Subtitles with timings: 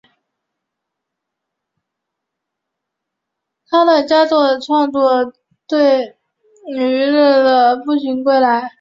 [3.67, 5.31] 他的一些佳作创作于卡
[5.67, 6.05] 兹
[6.65, 8.67] 奇山旅行归来。